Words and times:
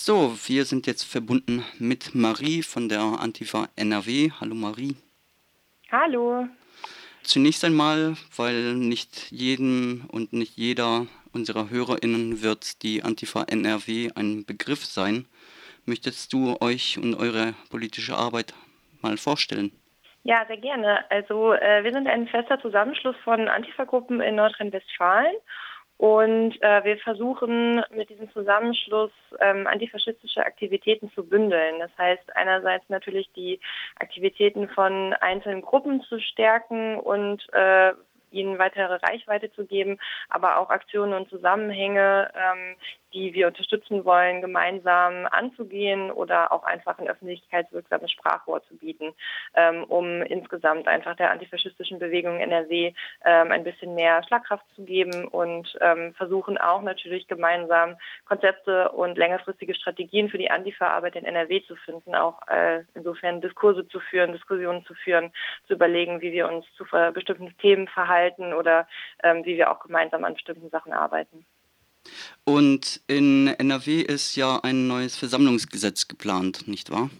So, 0.00 0.32
wir 0.46 0.64
sind 0.64 0.86
jetzt 0.86 1.02
verbunden 1.02 1.64
mit 1.80 2.14
Marie 2.14 2.62
von 2.62 2.88
der 2.88 3.00
Antifa 3.00 3.66
NRW. 3.74 4.30
Hallo 4.40 4.54
Marie. 4.54 4.94
Hallo. 5.90 6.46
Zunächst 7.24 7.64
einmal, 7.64 8.14
weil 8.36 8.74
nicht 8.74 9.32
jedem 9.32 10.08
und 10.12 10.32
nicht 10.32 10.56
jeder 10.56 11.06
unserer 11.32 11.68
HörerInnen 11.68 12.42
wird 12.42 12.84
die 12.84 13.02
Antifa 13.02 13.42
NRW 13.42 14.10
ein 14.14 14.44
Begriff 14.44 14.84
sein. 14.84 15.26
Möchtest 15.84 16.32
du 16.32 16.56
euch 16.60 16.96
und 16.96 17.16
eure 17.16 17.54
politische 17.68 18.14
Arbeit 18.14 18.54
mal 19.02 19.16
vorstellen? 19.16 19.72
Ja, 20.22 20.44
sehr 20.46 20.58
gerne. 20.58 21.10
Also 21.10 21.54
äh, 21.54 21.82
wir 21.82 21.92
sind 21.92 22.06
ein 22.06 22.28
fester 22.28 22.60
Zusammenschluss 22.60 23.16
von 23.24 23.48
Antifa-Gruppen 23.48 24.20
in 24.20 24.36
Nordrhein-Westfalen 24.36 25.34
und 25.98 26.62
äh, 26.62 26.84
wir 26.84 26.96
versuchen 26.98 27.82
mit 27.90 28.08
diesem 28.08 28.30
Zusammenschluss 28.32 29.10
ähm, 29.40 29.66
antifaschistische 29.66 30.46
Aktivitäten 30.46 31.10
zu 31.10 31.28
bündeln. 31.28 31.80
Das 31.80 31.90
heißt 31.98 32.36
einerseits 32.36 32.88
natürlich 32.88 33.28
die 33.34 33.58
Aktivitäten 33.98 34.68
von 34.68 35.12
einzelnen 35.14 35.60
Gruppen 35.60 36.00
zu 36.02 36.20
stärken 36.20 37.00
und 37.00 37.42
äh, 37.52 37.94
ihnen 38.30 38.58
weitere 38.60 38.94
Reichweite 38.94 39.50
zu 39.52 39.66
geben, 39.66 39.98
aber 40.28 40.58
auch 40.58 40.70
Aktionen 40.70 41.14
und 41.14 41.28
Zusammenhänge, 41.30 42.30
ähm, 42.34 42.76
die 43.12 43.34
wir 43.34 43.46
unterstützen 43.46 44.04
wollen, 44.04 44.40
gemeinsam 44.40 45.26
anzugehen 45.30 46.10
oder 46.10 46.52
auch 46.52 46.64
einfach 46.64 46.98
ein 46.98 47.08
öffentlichkeitswirksames 47.08 48.10
Sprachrohr 48.10 48.62
zu 48.64 48.76
bieten, 48.76 49.14
ähm, 49.54 49.84
um 49.84 50.22
insgesamt 50.22 50.88
einfach 50.88 51.16
der 51.16 51.30
antifaschistischen 51.30 51.98
Bewegung 51.98 52.38
NRW 52.40 52.92
ähm, 53.24 53.52
ein 53.52 53.64
bisschen 53.64 53.94
mehr 53.94 54.22
Schlagkraft 54.24 54.64
zu 54.74 54.84
geben 54.84 55.26
und 55.26 55.76
ähm, 55.80 56.14
versuchen 56.14 56.58
auch 56.58 56.82
natürlich 56.82 57.26
gemeinsam 57.28 57.96
Konzepte 58.26 58.90
und 58.90 59.16
längerfristige 59.16 59.74
Strategien 59.74 60.28
für 60.28 60.38
die 60.38 60.50
Antifa-Arbeit 60.50 61.16
in 61.16 61.24
NRW 61.24 61.62
zu 61.66 61.76
finden, 61.76 62.14
auch 62.14 62.46
äh, 62.48 62.82
insofern 62.94 63.40
Diskurse 63.40 63.88
zu 63.88 64.00
führen, 64.00 64.32
Diskussionen 64.32 64.84
zu 64.84 64.94
führen, 64.94 65.32
zu 65.66 65.74
überlegen, 65.74 66.20
wie 66.20 66.32
wir 66.32 66.48
uns 66.48 66.66
zu 66.76 66.84
bestimmten 67.12 67.56
Themen 67.58 67.88
verhalten 67.88 68.52
oder 68.52 68.86
ähm, 69.22 69.44
wie 69.44 69.56
wir 69.56 69.70
auch 69.70 69.80
gemeinsam 69.80 70.24
an 70.24 70.34
bestimmten 70.34 70.70
Sachen 70.70 70.92
arbeiten. 70.92 71.44
Und 72.44 73.00
in 73.06 73.48
NRW 73.48 74.00
ist 74.00 74.36
ja 74.36 74.60
ein 74.62 74.86
neues 74.86 75.16
Versammlungsgesetz 75.16 76.08
geplant, 76.08 76.66
nicht 76.68 76.90
wahr? 76.90 77.10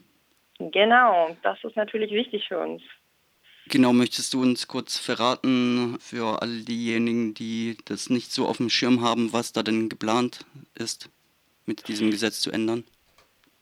Genau, 0.58 1.36
das 1.42 1.62
ist 1.62 1.76
natürlich 1.76 2.10
wichtig 2.12 2.46
für 2.48 2.58
uns. 2.58 2.82
Genau, 3.70 3.92
möchtest 3.92 4.32
du 4.32 4.40
uns 4.40 4.66
kurz 4.66 4.98
verraten 4.98 5.98
für 6.00 6.40
all 6.40 6.62
diejenigen, 6.62 7.34
die 7.34 7.76
das 7.84 8.08
nicht 8.08 8.32
so 8.32 8.46
auf 8.46 8.56
dem 8.56 8.70
Schirm 8.70 9.02
haben, 9.02 9.32
was 9.32 9.52
da 9.52 9.62
denn 9.62 9.90
geplant 9.90 10.46
ist, 10.74 11.10
mit 11.66 11.86
diesem 11.86 12.10
Gesetz 12.10 12.40
zu 12.40 12.50
ändern? 12.50 12.84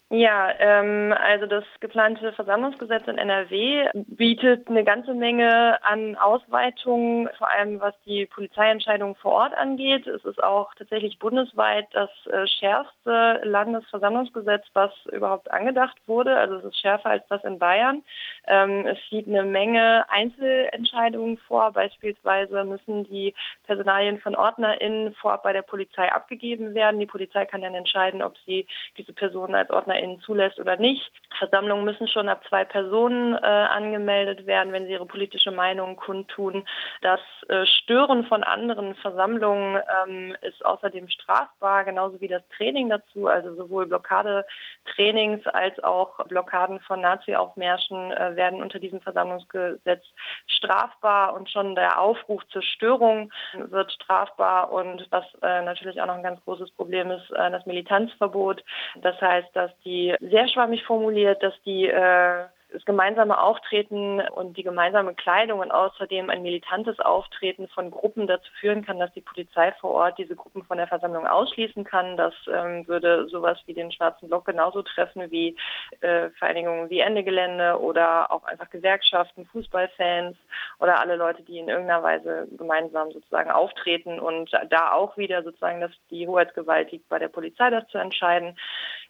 Ja, 0.09 0.53
ähm, 0.61 1.13
also 1.19 1.47
das 1.47 1.65
geplante 1.81 2.33
Versammlungsgesetz 2.33 3.09
in 3.09 3.19
NRW 3.19 3.89
bietet 3.93 4.69
eine 4.69 4.85
ganze 4.85 5.15
Menge 5.15 5.85
an 5.85 6.15
Ausweitungen, 6.15 7.29
vor 7.37 7.51
allem 7.51 7.81
was 7.81 7.93
die 8.07 8.25
Polizeientscheidungen 8.27 9.17
vor 9.17 9.33
Ort 9.33 9.55
angeht. 9.55 10.07
Es 10.07 10.25
ist 10.25 10.41
auch 10.45 10.73
tatsächlich 10.75 11.19
bundesweit 11.19 11.89
das 11.91 12.11
äh, 12.27 12.47
schärfste 12.47 13.41
Landesversammlungsgesetz, 13.43 14.65
was 14.75 14.93
überhaupt 15.11 15.51
angedacht 15.51 15.97
wurde. 16.07 16.37
Also 16.37 16.55
es 16.59 16.67
ist 16.67 16.81
schärfer 16.81 17.11
als 17.11 17.27
das 17.27 17.43
in 17.43 17.59
Bayern. 17.59 18.05
Ähm, 18.47 18.87
es 18.87 18.99
sieht 19.11 19.27
eine 19.27 19.43
Menge 19.43 20.09
Einzelentscheidungen 20.09 21.37
vor. 21.49 21.73
Beispielsweise 21.73 22.63
müssen 22.63 23.03
die 23.11 23.35
Personalien 23.65 24.21
von 24.21 24.37
OrdnerInnen 24.37 25.15
vorab 25.15 25.43
bei 25.43 25.53
der 25.53 25.63
Polizei 25.63 26.13
abgegeben 26.13 26.75
werden. 26.77 27.01
Die 27.01 27.07
Polizei 27.07 27.45
kann 27.45 27.63
dann 27.63 27.75
entscheiden, 27.75 28.23
ob 28.23 28.37
sie 28.47 28.69
diese 28.97 29.13
Personen 29.13 29.57
als 29.57 29.71
Ordner 29.71 29.96
PartnerInnen 29.97 30.21
zulässt 30.21 30.59
oder 30.59 30.77
nicht. 30.77 31.11
Versammlungen 31.39 31.85
müssen 31.85 32.09
schon 32.09 32.29
ab 32.29 32.43
zwei 32.49 32.65
Personen 32.65 33.35
äh, 33.35 33.47
angemeldet 33.47 34.47
werden, 34.47 34.73
wenn 34.73 34.87
sie 34.87 34.93
ihre 34.93 35.07
politische 35.07 35.51
Meinung 35.51 35.97
kundtun. 35.97 36.67
Das 37.03 37.21
äh, 37.49 37.67
Stören 37.67 38.25
von 38.27 38.43
anderen 38.43 38.95
Versammlungen 38.97 39.81
ähm, 40.07 40.37
ist 40.43 40.65
außerdem 40.65 41.09
strafbar, 41.09 41.85
genauso 41.85 42.21
wie 42.21 42.29
das 42.29 42.43
Training 42.57 42.89
dazu, 42.89 43.27
also 43.27 43.55
sowohl 43.55 43.87
Blockadetrainings 43.87 45.47
als 45.49 45.83
auch 45.83 46.25
Blockaden 46.27 46.81
von 46.81 47.01
Nazi-Aufmärschen 47.01 48.13
äh, 48.13 48.37
werden 48.37 48.63
unter 48.63 48.79
diesem 48.79 49.01
Versammlungsgesetz 49.01 50.05
strafbar 50.47 51.35
und 51.35 51.51
schon 51.51 51.75
der 51.75 52.01
Aufruf 52.01 52.47
zur 52.49 52.63
Störung 52.63 53.31
wird 53.55 53.93
strafbar 53.93 54.73
und 54.73 55.07
was 55.11 55.25
äh, 55.43 55.63
natürlich 55.63 56.01
auch 56.01 56.07
noch 56.07 56.17
ein 56.17 56.23
ganz 56.23 56.43
großes 56.45 56.71
Problem 56.73 57.11
ist, 57.11 57.31
äh, 57.33 57.51
das 57.51 57.67
Militanzverbot. 57.67 58.65
Das 58.97 59.21
heißt, 59.21 59.55
dass 59.55 59.71
die 59.87 60.15
sehr 60.21 60.49
schwammig 60.49 60.85
formuliert, 60.85 61.43
dass 61.43 61.55
die 61.65 61.87
äh, 61.87 62.45
das 62.73 62.85
gemeinsame 62.85 63.41
Auftreten 63.41 64.21
und 64.21 64.57
die 64.57 64.63
gemeinsame 64.63 65.15
Kleidung 65.15 65.61
und 65.61 65.71
außerdem 65.71 66.29
ein 66.29 66.43
militantes 66.43 66.99
Auftreten 66.99 67.69
von 67.69 67.91
Gruppen 67.91 68.27
dazu 68.27 68.51
führen 68.61 68.85
kann, 68.85 68.99
dass 68.99 69.13
die 69.13 69.21
Polizei 69.21 69.73
vor 69.81 69.93
Ort 69.93 70.19
diese 70.19 70.35
Gruppen 70.35 70.65
von 70.65 70.77
der 70.77 70.89
Versammlung 70.89 71.27
ausschließen 71.27 71.85
kann. 71.85 72.17
Das 72.17 72.35
ähm, 72.53 72.87
würde 72.89 73.29
sowas 73.29 73.59
wie 73.67 73.75
den 73.75 73.93
Schwarzen 73.93 74.29
Block 74.29 74.45
genauso 74.45 74.83
treffen 74.83 75.31
wie 75.31 75.57
äh, 76.01 76.31
Vereinigungen 76.31 76.91
wie 76.91 77.01
Ende 77.01 77.23
Gelände 77.23 77.81
oder 77.81 78.31
auch 78.33 78.45
einfach 78.45 78.69
Gewerkschaften, 78.69 79.47
Fußballfans 79.47 80.37
oder 80.81 81.01
alle 81.01 81.17
Leute, 81.17 81.43
die 81.45 81.59
in 81.59 81.69
irgendeiner 81.69 82.03
Weise 82.03 82.49
gemeinsam 82.59 83.13
sozusagen 83.13 83.51
auftreten 83.51 84.19
und 84.19 84.51
da 84.69 84.93
auch 84.93 85.17
wieder 85.17 85.43
sozusagen, 85.45 85.81
dass 85.81 85.93
die 86.11 86.27
Hoheitsgewalt 86.27 86.91
liegt 86.91 87.09
bei 87.09 87.19
der 87.19 87.29
Polizei, 87.29 87.71
das 87.71 87.87
zu 87.89 87.99
entscheiden. 87.99 88.57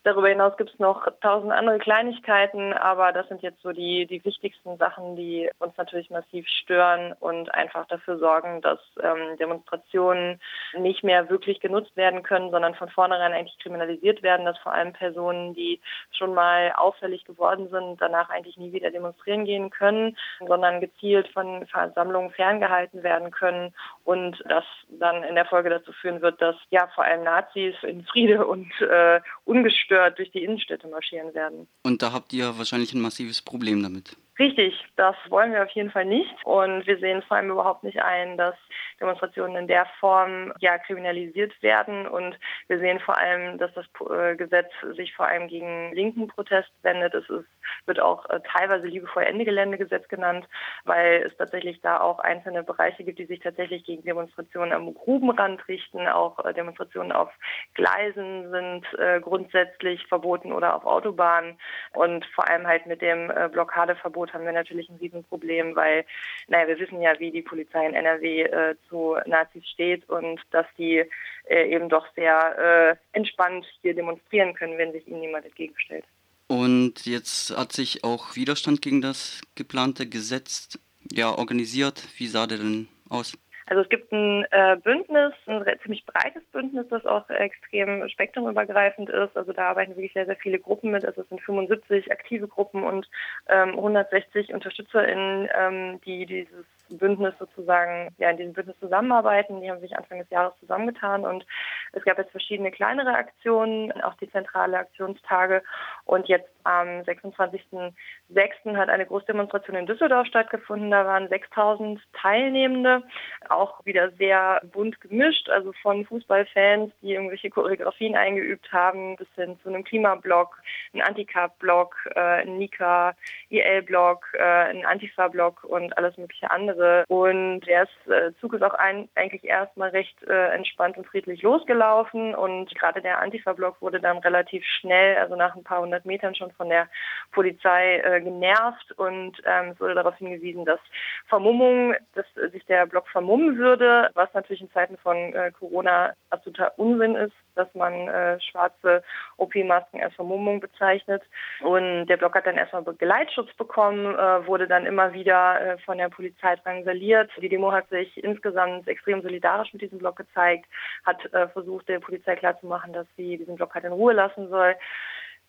Darüber 0.06 0.28
hinaus 0.28 0.56
gibt 0.56 0.72
es 0.72 0.78
noch 0.78 1.04
tausend 1.20 1.50
andere 1.50 1.80
Kleinigkeiten, 1.80 2.72
aber 2.72 3.10
das 3.10 3.26
sind 3.26 3.42
jetzt 3.42 3.60
so 3.60 3.72
die, 3.72 4.06
die 4.06 4.24
wichtigsten 4.24 4.76
Sachen, 4.76 5.16
die 5.16 5.50
uns 5.58 5.76
natürlich 5.76 6.10
massiv 6.10 6.46
stören 6.46 7.12
und 7.18 7.52
einfach 7.52 7.88
dafür 7.88 8.16
sorgen, 8.16 8.60
dass 8.60 8.78
ähm, 9.02 9.36
Demonstrationen 9.40 10.40
nicht 10.78 11.02
mehr 11.02 11.28
wirklich 11.28 11.58
genutzt 11.58 11.96
werden 11.96 12.22
können, 12.22 12.52
sondern 12.52 12.76
von 12.76 12.88
vornherein 12.88 13.32
eigentlich 13.32 13.58
kriminalisiert 13.58 14.22
werden, 14.22 14.46
dass 14.46 14.56
vor 14.58 14.72
allem 14.72 14.92
Personen, 14.92 15.54
die 15.54 15.80
schon 16.16 16.34
mal 16.34 16.72
auffällig 16.76 17.24
geworden 17.24 17.68
sind, 17.70 18.00
danach 18.00 18.30
eigentlich 18.30 18.56
nie 18.56 18.72
wieder 18.72 18.92
demonstrieren 18.92 19.44
gehen 19.44 19.70
können, 19.70 20.16
sondern 20.46 20.80
gezielt 20.80 21.26
von 21.32 21.66
Versammlungen 21.66 22.30
ferngehalten 22.30 23.02
werden 23.02 23.32
können 23.32 23.74
und 24.04 24.40
das 24.48 24.64
dann 24.88 25.24
in 25.24 25.34
der 25.34 25.46
Folge 25.46 25.70
dazu 25.70 25.90
führen 25.90 26.22
wird, 26.22 26.40
dass 26.40 26.54
ja 26.70 26.86
vor 26.94 27.02
allem 27.02 27.24
Nazis 27.24 27.74
in 27.82 28.04
Friede 28.04 28.46
und 28.46 28.70
äh, 28.82 29.20
ungestört 29.44 29.95
ungestört 29.96 30.18
durch 30.18 30.30
die 30.30 30.44
Innenstädte 30.44 30.88
marschieren 30.88 31.34
werden. 31.34 31.68
Und 31.82 32.02
da 32.02 32.12
habt 32.12 32.32
ihr 32.32 32.58
wahrscheinlich 32.58 32.92
ein 32.92 33.00
massives 33.00 33.42
Problem 33.42 33.82
damit. 33.82 34.16
Richtig, 34.38 34.74
das 34.96 35.16
wollen 35.30 35.52
wir 35.52 35.62
auf 35.62 35.70
jeden 35.70 35.90
Fall 35.90 36.04
nicht. 36.04 36.34
Und 36.44 36.86
wir 36.86 36.98
sehen 36.98 37.22
vor 37.22 37.38
allem 37.38 37.50
überhaupt 37.50 37.84
nicht 37.84 38.02
ein, 38.02 38.36
dass 38.36 38.54
Demonstrationen 39.00 39.56
in 39.56 39.66
der 39.66 39.86
Form 39.98 40.52
ja 40.58 40.76
kriminalisiert 40.76 41.54
werden. 41.62 42.06
Und 42.06 42.38
wir 42.68 42.78
sehen 42.78 43.00
vor 43.00 43.16
allem, 43.16 43.56
dass 43.56 43.72
das 43.72 43.86
äh, 44.10 44.36
Gesetz 44.36 44.70
sich 44.94 45.14
vor 45.14 45.26
allem 45.26 45.48
gegen 45.48 45.94
linken 45.94 46.28
Protest 46.28 46.70
wendet. 46.82 47.14
Es 47.14 47.28
ist, 47.30 47.46
wird 47.86 48.00
auch 48.00 48.28
äh, 48.30 48.40
teilweise 48.52 48.86
liebevoll 48.86 49.24
Ende-Gelände-Gesetz 49.24 50.08
genannt, 50.08 50.48
weil 50.84 51.22
es 51.26 51.36
tatsächlich 51.36 51.80
da 51.80 52.00
auch 52.00 52.18
einzelne 52.18 52.62
Bereiche 52.62 53.04
gibt, 53.04 53.18
die 53.18 53.26
sich 53.26 53.40
tatsächlich 53.40 53.84
gegen 53.84 54.02
Demonstrationen 54.04 54.72
am 54.72 54.94
Grubenrand 54.94 55.66
richten. 55.68 56.06
Auch 56.08 56.44
äh, 56.44 56.52
Demonstrationen 56.52 57.12
auf 57.12 57.30
Gleisen 57.74 58.50
sind 58.50 58.86
grundsätzlich 59.22 60.06
verboten 60.06 60.52
oder 60.52 60.74
auf 60.74 60.84
Autobahnen. 60.84 61.58
Und 61.92 62.24
vor 62.26 62.48
allem 62.48 62.66
halt 62.66 62.86
mit 62.86 63.02
dem 63.02 63.30
Blockadeverbot 63.52 64.32
haben 64.32 64.44
wir 64.44 64.52
natürlich 64.52 64.88
ein 64.88 64.96
Riesenproblem, 64.96 65.76
weil, 65.76 66.04
naja, 66.48 66.68
wir 66.68 66.78
wissen 66.78 67.00
ja, 67.00 67.18
wie 67.18 67.30
die 67.30 67.42
Polizei 67.42 67.86
in 67.86 67.94
NRW 67.94 68.42
äh, 68.42 68.76
zu 68.88 69.16
Nazis 69.26 69.66
steht 69.68 70.08
und 70.08 70.40
dass 70.50 70.66
die 70.78 71.04
äh, 71.48 71.74
eben 71.74 71.88
doch 71.88 72.06
sehr 72.14 72.98
äh, 73.12 73.16
entspannt 73.16 73.66
hier 73.82 73.94
demonstrieren 73.94 74.54
können, 74.54 74.78
wenn 74.78 74.92
sich 74.92 75.06
ihnen 75.06 75.20
niemand 75.20 75.44
entgegenstellt. 75.44 76.04
Und 76.48 77.06
jetzt 77.06 77.56
hat 77.56 77.72
sich 77.72 78.04
auch 78.04 78.36
Widerstand 78.36 78.80
gegen 78.82 79.00
das 79.00 79.40
geplante 79.54 80.08
Gesetz 80.08 80.78
ja 81.10 81.30
organisiert. 81.30 82.02
Wie 82.16 82.26
sah 82.26 82.46
der 82.46 82.58
denn 82.58 82.88
aus? 83.08 83.36
Also 83.68 83.82
es 83.82 83.88
gibt 83.88 84.12
ein 84.12 84.46
äh, 84.52 84.76
Bündnis, 84.76 85.32
ein 85.46 85.64
ziemlich 85.82 86.06
breites 86.06 86.44
Bündnis, 86.52 86.86
das 86.88 87.04
auch 87.04 87.28
extrem 87.28 88.08
spektrumübergreifend 88.08 89.10
ist. 89.10 89.36
Also 89.36 89.52
da 89.52 89.70
arbeiten 89.70 89.96
wirklich 89.96 90.12
sehr, 90.12 90.26
sehr 90.26 90.36
viele 90.36 90.60
Gruppen 90.60 90.92
mit. 90.92 91.04
Also 91.04 91.22
es 91.22 91.28
sind 91.28 91.40
75 91.40 92.12
aktive 92.12 92.46
Gruppen 92.46 92.84
und 92.84 93.08
ähm, 93.48 93.70
160 93.70 94.54
UnterstützerInnen, 94.54 95.48
ähm, 95.52 96.00
die 96.02 96.26
dieses 96.26 96.64
Bündnis 96.90 97.34
sozusagen, 97.38 98.14
ja, 98.18 98.30
in 98.30 98.36
diesem 98.36 98.52
Bündnis 98.52 98.78
zusammenarbeiten. 98.80 99.60
Die 99.60 99.70
haben 99.70 99.80
sich 99.80 99.96
Anfang 99.96 100.18
des 100.18 100.30
Jahres 100.30 100.54
zusammengetan 100.60 101.24
und 101.24 101.46
es 101.92 102.04
gab 102.04 102.18
jetzt 102.18 102.30
verschiedene 102.30 102.70
kleinere 102.70 103.14
Aktionen, 103.14 103.92
auch 104.02 104.14
die 104.14 104.30
zentrale 104.30 104.78
Aktionstage. 104.78 105.62
Und 106.04 106.28
jetzt 106.28 106.48
am 106.64 106.88
26.06. 107.02 108.76
hat 108.76 108.88
eine 108.88 109.06
Großdemonstration 109.06 109.76
in 109.76 109.86
Düsseldorf 109.86 110.26
stattgefunden. 110.26 110.90
Da 110.90 111.06
waren 111.06 111.28
6000 111.28 112.00
Teilnehmende, 112.12 113.02
auch 113.48 113.84
wieder 113.84 114.10
sehr 114.12 114.60
bunt 114.72 115.00
gemischt, 115.00 115.48
also 115.48 115.72
von 115.82 116.04
Fußballfans, 116.04 116.92
die 117.02 117.14
irgendwelche 117.14 117.50
Choreografien 117.50 118.16
eingeübt 118.16 118.72
haben, 118.72 119.16
bis 119.16 119.28
hin 119.36 119.58
zu 119.62 119.68
einem 119.68 119.84
Klimablock, 119.84 120.60
ein 120.92 121.02
Anti-Carb-Block, 121.02 121.96
äh, 122.14 122.20
ein 122.20 122.58
Nika, 122.58 123.14
IL-Block, 123.48 124.26
äh, 124.34 124.42
ein 124.42 124.84
Antifa-Block 124.84 125.64
und 125.64 125.96
alles 125.96 126.16
mögliche 126.16 126.50
andere. 126.50 126.75
Und 127.08 127.60
der 127.60 127.88
äh, 128.06 128.32
Zug 128.40 128.54
ist 128.54 128.62
auch 128.62 128.74
ein, 128.74 129.08
eigentlich 129.14 129.44
erstmal 129.44 129.90
recht 129.90 130.22
äh, 130.24 130.48
entspannt 130.54 130.96
und 130.96 131.06
friedlich 131.06 131.42
losgelaufen. 131.42 132.34
Und 132.34 132.74
gerade 132.74 133.02
der 133.02 133.20
Antifa-Block 133.20 133.80
wurde 133.80 134.00
dann 134.00 134.18
relativ 134.18 134.64
schnell, 134.64 135.16
also 135.16 135.36
nach 135.36 135.56
ein 135.56 135.64
paar 135.64 135.80
hundert 135.80 136.04
Metern 136.04 136.34
schon 136.34 136.50
von 136.52 136.68
der 136.68 136.88
Polizei 137.32 137.98
äh, 137.98 138.20
genervt. 138.20 138.92
Und 138.92 139.40
ähm, 139.44 139.70
es 139.72 139.80
wurde 139.80 139.94
darauf 139.94 140.16
hingewiesen, 140.16 140.64
dass 140.64 140.80
Vermummung, 141.28 141.94
dass 142.14 142.26
sich 142.52 142.64
der 142.66 142.86
Block 142.86 143.08
vermummen 143.08 143.58
würde, 143.58 144.10
was 144.14 144.32
natürlich 144.34 144.60
in 144.60 144.70
Zeiten 144.72 144.96
von 144.98 145.16
äh, 145.16 145.52
Corona 145.58 146.12
absoluter 146.30 146.78
Unsinn 146.78 147.14
ist, 147.14 147.34
dass 147.56 147.72
man 147.74 148.08
äh, 148.08 148.40
schwarze 148.40 149.02
OP-Masken 149.36 150.02
als 150.02 150.14
Vermummung 150.14 150.60
bezeichnet. 150.60 151.22
Und 151.60 152.06
der 152.06 152.16
Block 152.16 152.34
hat 152.34 152.46
dann 152.46 152.56
erstmal 152.56 152.84
Geleitschutz 152.84 153.52
bekommen, 153.54 154.14
äh, 154.14 154.46
wurde 154.46 154.68
dann 154.68 154.86
immer 154.86 155.12
wieder 155.12 155.60
äh, 155.60 155.78
von 155.78 155.98
der 155.98 156.08
Polizei 156.08 156.56
drangsaliert. 156.56 157.30
Die 157.40 157.48
Demo 157.48 157.72
hat 157.72 157.88
sich 157.88 158.22
insgesamt 158.22 158.86
extrem 158.88 159.22
solidarisch 159.22 159.72
mit 159.72 159.82
diesem 159.82 159.98
Block 159.98 160.16
gezeigt, 160.16 160.66
hat 161.04 161.32
äh, 161.32 161.48
versucht, 161.48 161.88
der 161.88 162.00
Polizei 162.00 162.36
klarzumachen, 162.36 162.92
dass 162.92 163.06
sie 163.16 163.36
diesen 163.38 163.56
Block 163.56 163.74
halt 163.74 163.84
in 163.84 163.92
Ruhe 163.92 164.12
lassen 164.12 164.48
soll. 164.48 164.76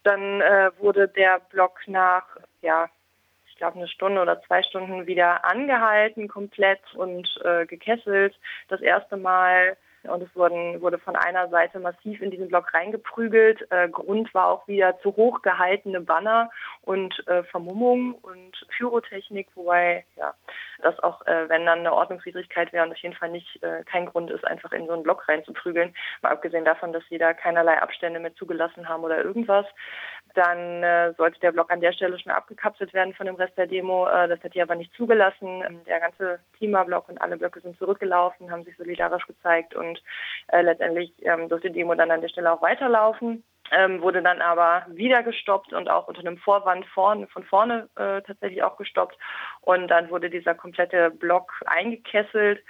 Dann 0.03 0.41
äh, 0.41 0.71
wurde 0.79 1.07
der 1.07 1.41
Block 1.49 1.79
nach, 1.87 2.23
ja, 2.61 2.89
ich 3.47 3.55
glaube, 3.57 3.77
eine 3.77 3.87
Stunde 3.87 4.21
oder 4.21 4.41
zwei 4.43 4.61
Stunden 4.63 5.07
wieder 5.07 5.43
angehalten, 5.43 6.27
komplett 6.27 6.79
und 6.93 7.27
äh, 7.43 7.65
gekesselt. 7.65 8.39
Das 8.67 8.81
erste 8.81 9.17
Mal 9.17 9.75
und 10.09 10.23
es 10.23 10.35
wurden, 10.35 10.81
wurde 10.81 10.97
von 10.97 11.15
einer 11.15 11.49
Seite 11.49 11.79
massiv 11.79 12.21
in 12.21 12.31
diesen 12.31 12.47
Block 12.47 12.73
reingeprügelt. 12.73 13.67
Äh, 13.71 13.89
Grund 13.89 14.33
war 14.33 14.47
auch 14.47 14.67
wieder 14.67 14.99
zu 14.99 15.15
hoch 15.15 15.41
gehaltene 15.41 16.01
Banner 16.01 16.49
und 16.81 17.27
äh, 17.27 17.43
Vermummung 17.43 18.15
und 18.15 18.65
Pyrotechnik, 18.69 19.47
wobei 19.55 20.05
ja 20.15 20.33
das 20.81 20.99
auch, 20.99 21.25
äh, 21.25 21.49
wenn 21.49 21.65
dann 21.65 21.79
eine 21.79 21.93
Ordnungswidrigkeit 21.93 22.71
wäre 22.73 22.85
und 22.85 22.91
auf 22.91 22.97
jeden 22.97 23.15
Fall 23.15 23.29
nicht 23.29 23.61
äh, 23.63 23.83
kein 23.83 24.05
Grund 24.05 24.29
ist, 24.31 24.45
einfach 24.45 24.71
in 24.71 24.87
so 24.87 24.93
einen 24.93 25.03
Block 25.03 25.27
reinzuprügeln. 25.27 25.95
Mal 26.21 26.31
abgesehen 26.31 26.65
davon, 26.65 26.93
dass 26.93 27.03
sie 27.09 27.17
da 27.17 27.33
keinerlei 27.33 27.81
Abstände 27.81 28.19
mehr 28.19 28.35
zugelassen 28.35 28.87
haben 28.87 29.03
oder 29.03 29.23
irgendwas 29.23 29.65
dann 30.37 30.83
äh, 30.83 31.13
sollte 31.17 31.39
der 31.39 31.51
Block 31.51 31.71
an 31.71 31.81
der 31.81 31.93
Stelle 31.93 32.19
schon 32.19 32.31
abgekapselt 32.31 32.93
werden 32.93 33.13
von 33.15 33.25
dem 33.25 33.35
Rest 33.35 33.57
der 33.57 33.65
Demo. 33.65 34.07
Äh, 34.07 34.27
das 34.27 34.41
hat 34.43 34.53
die 34.53 34.61
aber 34.61 34.75
nicht 34.75 34.93
zugelassen. 34.93 35.63
Ähm, 35.67 35.83
der 35.85 35.99
ganze 35.99 36.39
Klimablock 36.57 37.09
und 37.09 37.19
alle 37.19 37.37
Blöcke 37.37 37.59
sind 37.59 37.77
zurückgelaufen, 37.79 38.51
haben 38.51 38.63
sich 38.63 38.77
solidarisch 38.77 39.25
gezeigt 39.25 39.75
und 39.75 39.96
äh, 40.47 40.61
letztendlich 40.61 41.13
ähm, 41.21 41.49
durfte 41.49 41.69
die 41.69 41.79
Demo 41.79 41.95
dann 41.95 42.11
an 42.11 42.21
der 42.21 42.29
Stelle 42.29 42.51
auch 42.51 42.61
weiterlaufen. 42.61 43.43
Ähm, 43.69 44.01
wurde 44.01 44.23
dann 44.23 44.41
aber 44.41 44.85
wieder 44.87 45.23
gestoppt 45.23 45.73
und 45.73 45.89
auch 45.89 46.07
unter 46.07 46.21
einem 46.21 46.37
Vorwand 46.37 46.85
vorne, 46.85 47.27
von 47.27 47.43
vorne 47.43 47.89
äh, 47.97 48.21
tatsächlich 48.21 48.63
auch 48.63 48.77
gestoppt. 48.77 49.17
Und 49.59 49.89
dann 49.89 50.09
wurde 50.09 50.29
dieser 50.29 50.55
komplette 50.55 51.11
Block 51.11 51.51
eingekesselt 51.65 52.63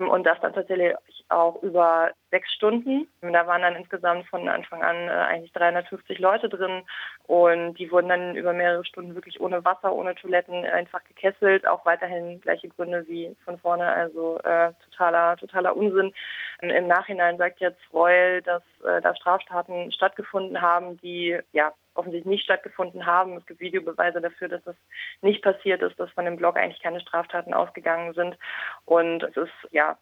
und 0.00 0.24
das 0.24 0.40
dann 0.40 0.52
tatsächlich 0.52 0.94
auch 1.30 1.62
über 1.62 2.12
sechs 2.30 2.52
Stunden. 2.52 3.08
Da 3.20 3.46
waren 3.46 3.62
dann 3.62 3.76
insgesamt 3.76 4.26
von 4.28 4.48
Anfang 4.48 4.82
an 4.82 4.96
äh, 5.08 5.10
eigentlich 5.10 5.52
350 5.52 6.18
Leute 6.18 6.48
drin 6.48 6.82
und 7.26 7.74
die 7.74 7.90
wurden 7.90 8.08
dann 8.08 8.36
über 8.36 8.52
mehrere 8.52 8.84
Stunden 8.84 9.14
wirklich 9.14 9.40
ohne 9.40 9.64
Wasser, 9.64 9.92
ohne 9.92 10.14
Toiletten 10.14 10.64
einfach 10.64 11.02
gekesselt. 11.04 11.66
Auch 11.66 11.84
weiterhin 11.84 12.40
gleiche 12.40 12.68
Gründe 12.68 13.06
wie 13.08 13.34
von 13.44 13.58
vorne, 13.58 13.86
also 13.86 14.38
äh, 14.38 14.72
totaler, 14.90 15.36
totaler 15.36 15.76
Unsinn. 15.76 16.12
Im 16.60 16.86
Nachhinein 16.86 17.38
sagt 17.38 17.60
jetzt 17.60 17.80
Reul, 17.92 18.42
dass 18.42 18.62
äh, 18.84 19.00
da 19.00 19.14
Straftaten 19.16 19.92
stattgefunden 19.92 20.60
haben, 20.60 20.98
die 20.98 21.38
ja 21.52 21.72
offensichtlich 21.94 22.30
nicht 22.30 22.44
stattgefunden 22.44 23.06
haben. 23.06 23.36
Es 23.36 23.46
gibt 23.46 23.60
Videobeweise 23.60 24.20
dafür, 24.20 24.48
dass 24.48 24.62
das 24.64 24.76
nicht 25.22 25.42
passiert 25.42 25.82
ist, 25.82 25.98
dass 25.98 26.10
von 26.12 26.24
dem 26.24 26.36
Blog 26.36 26.56
eigentlich 26.56 26.82
keine 26.82 27.00
Straftaten 27.00 27.54
ausgegangen 27.54 28.14
sind. 28.14 28.38
Und 28.84 29.22
es 29.22 29.36
ist 29.36 29.72
ja 29.72 29.98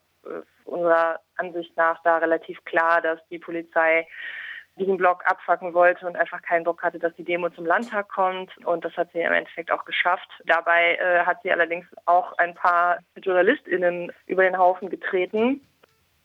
unserer 0.64 1.20
Ansicht 1.36 1.76
nach 1.76 2.02
da 2.02 2.18
relativ 2.18 2.62
klar, 2.64 3.00
dass 3.00 3.20
die 3.28 3.38
Polizei 3.38 4.06
diesen 4.76 4.96
Block 4.96 5.24
abfacken 5.26 5.74
wollte 5.74 6.06
und 6.06 6.16
einfach 6.16 6.40
keinen 6.42 6.64
Bock 6.64 6.82
hatte, 6.82 6.98
dass 6.98 7.14
die 7.16 7.24
Demo 7.24 7.50
zum 7.50 7.66
Landtag 7.66 8.08
kommt. 8.08 8.56
Und 8.64 8.84
das 8.84 8.96
hat 8.96 9.10
sie 9.12 9.20
im 9.20 9.32
Endeffekt 9.32 9.72
auch 9.72 9.84
geschafft. 9.84 10.28
Dabei 10.46 10.94
äh, 10.96 11.26
hat 11.26 11.42
sie 11.42 11.50
allerdings 11.50 11.86
auch 12.06 12.32
ein 12.38 12.54
paar 12.54 12.98
JournalistInnen 13.16 14.12
über 14.26 14.44
den 14.44 14.56
Haufen 14.56 14.88
getreten 14.88 15.60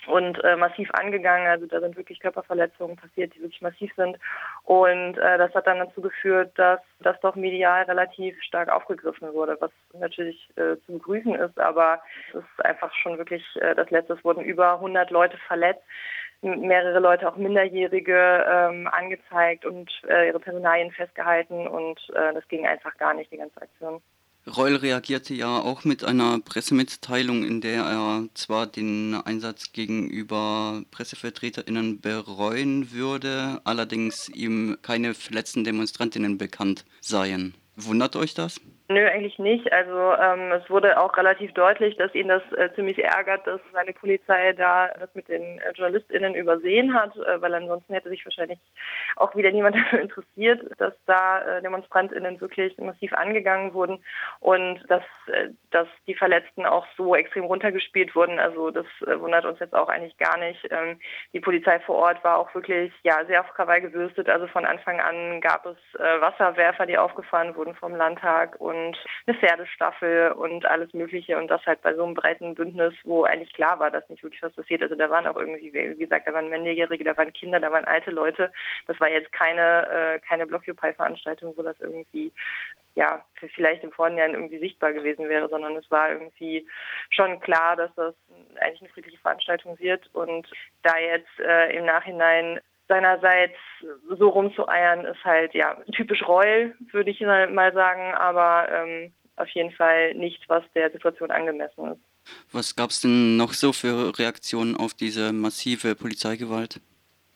und 0.07 0.43
äh, 0.43 0.55
massiv 0.55 0.89
angegangen. 0.93 1.47
Also 1.47 1.65
da 1.65 1.79
sind 1.79 1.95
wirklich 1.95 2.19
Körperverletzungen 2.19 2.95
passiert, 2.95 3.33
die 3.35 3.41
wirklich 3.41 3.61
massiv 3.61 3.91
sind. 3.95 4.17
Und 4.63 5.17
äh, 5.17 5.37
das 5.37 5.53
hat 5.53 5.67
dann 5.67 5.79
dazu 5.79 6.01
geführt, 6.01 6.51
dass 6.55 6.79
das 6.99 7.19
doch 7.21 7.35
medial 7.35 7.83
relativ 7.83 8.41
stark 8.43 8.69
aufgegriffen 8.69 9.33
wurde, 9.33 9.57
was 9.59 9.71
natürlich 9.93 10.49
äh, 10.55 10.77
zu 10.85 10.93
begrüßen 10.93 11.35
ist. 11.35 11.59
Aber 11.59 12.01
es 12.29 12.35
ist 12.35 12.65
einfach 12.65 12.93
schon 12.95 13.17
wirklich 13.17 13.43
äh, 13.61 13.75
das 13.75 13.89
Letzte. 13.89 14.13
Es 14.13 14.23
wurden 14.23 14.43
über 14.43 14.73
100 14.73 15.11
Leute 15.11 15.37
verletzt 15.47 15.83
mehrere 16.43 16.99
Leute, 16.99 17.27
auch 17.27 17.37
Minderjährige, 17.37 18.45
ähm, 18.47 18.87
angezeigt 18.91 19.65
und 19.65 19.89
äh, 20.09 20.27
ihre 20.27 20.39
Personalien 20.39 20.91
festgehalten 20.91 21.67
und 21.67 21.99
äh, 22.09 22.33
das 22.33 22.45
ging 22.49 22.67
einfach 22.67 22.97
gar 22.97 23.13
nicht, 23.13 23.31
die 23.31 23.37
ganze 23.37 23.61
Aktion. 23.61 24.01
Reul 24.45 24.75
reagierte 24.75 25.33
ja 25.33 25.59
auch 25.59 25.85
mit 25.85 26.03
einer 26.03 26.39
Pressemitteilung, 26.39 27.45
in 27.45 27.61
der 27.61 27.83
er 27.83 28.27
zwar 28.33 28.67
den 28.67 29.13
Einsatz 29.15 29.71
gegenüber 29.71 30.83
PressevertreterInnen 30.91 32.01
bereuen 32.01 32.91
würde, 32.91 33.61
allerdings 33.63 34.27
ihm 34.29 34.77
keine 34.81 35.13
verletzten 35.13 35.63
DemonstrantInnen 35.63 36.37
bekannt 36.37 36.83
seien. 36.99 37.53
Wundert 37.77 38.17
euch 38.17 38.33
das? 38.33 38.59
Nö, 38.89 39.07
eigentlich 39.07 39.39
nicht. 39.39 39.71
Also 39.71 40.13
ähm, 40.21 40.51
es 40.51 40.69
wurde 40.69 40.99
auch 40.99 41.15
relativ 41.15 41.53
deutlich, 41.53 41.95
dass 41.95 42.13
ihn 42.13 42.27
das 42.27 42.43
äh, 42.51 42.69
ziemlich 42.75 43.01
ärgert, 43.01 43.47
dass 43.47 43.61
seine 43.71 43.93
Polizei 43.93 44.51
da 44.51 44.89
das 44.99 45.09
mit 45.15 45.29
den 45.29 45.59
äh, 45.59 45.71
JournalistInnen 45.73 46.35
übersehen 46.35 46.93
hat, 46.93 47.15
äh, 47.15 47.41
weil 47.41 47.53
ansonsten 47.53 47.93
hätte 47.93 48.09
sich 48.09 48.25
wahrscheinlich 48.25 48.59
auch 49.15 49.33
wieder 49.35 49.51
niemand 49.51 49.75
dafür 49.77 50.01
interessiert, 50.01 50.69
dass 50.79 50.93
da 51.05 51.41
äh, 51.41 51.61
DemonstrantInnen 51.61 52.41
wirklich 52.41 52.77
massiv 52.77 53.13
angegangen 53.13 53.73
wurden 53.73 54.03
und 54.41 54.83
dass, 54.89 55.03
äh, 55.27 55.51
dass 55.71 55.87
die 56.05 56.15
Verletzten 56.15 56.65
auch 56.65 56.85
so 56.97 57.15
extrem 57.15 57.45
runtergespielt 57.45 58.13
wurden. 58.15 58.37
Also 58.37 58.69
das 58.69 58.85
äh, 59.07 59.17
wundert 59.17 59.45
uns 59.45 59.59
jetzt 59.59 59.75
auch 59.75 59.87
eigentlich 59.87 60.17
gar 60.17 60.37
nicht. 60.37 60.59
Ähm, 60.71 60.99
die 61.31 61.39
Polizei 61.39 61.79
vor 61.79 61.95
Ort 61.95 62.21
war 62.25 62.37
auch 62.37 62.53
wirklich 62.53 62.91
ja 63.03 63.23
sehr 63.27 63.39
auf 63.39 63.53
Krawall 63.53 63.79
gewürstet. 63.79 64.27
Also 64.27 64.47
von 64.47 64.65
Anfang 64.65 64.99
an 64.99 65.39
gab 65.39 65.65
es 65.65 65.77
äh, 65.97 66.19
Wasserwerfer, 66.19 66.85
die 66.85 66.97
aufgefahren 66.97 67.55
wurden 67.55 67.75
vom 67.75 67.95
Landtag 67.95 68.59
und 68.59 68.82
und 68.87 68.97
eine 69.25 69.37
Pferdestaffel 69.37 70.31
und 70.33 70.65
alles 70.65 70.93
Mögliche 70.93 71.37
und 71.37 71.47
das 71.47 71.65
halt 71.65 71.81
bei 71.81 71.93
so 71.95 72.03
einem 72.03 72.13
breiten 72.13 72.55
Bündnis, 72.55 72.93
wo 73.03 73.23
eigentlich 73.23 73.53
klar 73.53 73.79
war, 73.79 73.91
dass 73.91 74.07
nicht 74.09 74.23
wirklich 74.23 74.41
was 74.43 74.53
passiert. 74.53 74.81
Also 74.81 74.95
da 74.95 75.09
waren 75.09 75.27
auch 75.27 75.37
irgendwie, 75.37 75.73
wie 75.73 75.95
gesagt, 75.95 76.27
da 76.27 76.33
waren 76.33 76.49
Minderjährige, 76.49 77.03
da 77.03 77.17
waren 77.17 77.33
Kinder, 77.33 77.59
da 77.59 77.71
waren 77.71 77.85
alte 77.85 78.11
Leute. 78.11 78.51
Das 78.87 78.99
war 78.99 79.09
jetzt 79.09 79.31
keine, 79.31 79.87
äh, 79.89 80.19
keine 80.19 80.45
Blockupy-Veranstaltung, 80.47 81.53
wo 81.55 81.63
das 81.63 81.79
irgendwie 81.79 82.31
ja, 82.95 83.25
vielleicht 83.55 83.83
im 83.83 83.91
Vorhinein 83.91 84.35
irgendwie 84.35 84.59
sichtbar 84.59 84.93
gewesen 84.93 85.27
wäre, 85.27 85.49
sondern 85.49 85.75
es 85.75 85.89
war 85.89 86.11
irgendwie 86.11 86.67
schon 87.09 87.39
klar, 87.39 87.75
dass 87.75 87.93
das 87.95 88.13
eigentlich 88.59 88.81
eine 88.81 88.89
friedliche 88.89 89.17
Veranstaltung 89.17 89.79
wird. 89.79 90.07
Und 90.13 90.47
da 90.83 90.97
jetzt 90.99 91.39
äh, 91.39 91.75
im 91.75 91.85
Nachhinein 91.85 92.59
seinerseits 92.87 93.57
so 94.17 94.29
rumzueiern, 94.29 95.05
ist 95.05 95.23
halt 95.23 95.53
ja 95.53 95.77
typisch 95.93 96.27
Reul, 96.27 96.75
würde 96.91 97.11
ich 97.11 97.19
mal 97.21 97.73
sagen, 97.73 98.13
aber 98.13 98.69
ähm, 98.71 99.13
auf 99.35 99.49
jeden 99.49 99.71
Fall 99.71 100.13
nichts, 100.13 100.43
was 100.47 100.63
der 100.75 100.91
Situation 100.91 101.31
angemessen 101.31 101.93
ist. 101.93 102.01
Was 102.51 102.75
gab 102.75 102.89
es 102.89 103.01
denn 103.01 103.35
noch 103.35 103.53
so 103.53 103.73
für 103.73 104.17
Reaktionen 104.17 104.77
auf 104.77 104.93
diese 104.93 105.33
massive 105.33 105.95
Polizeigewalt? 105.95 106.79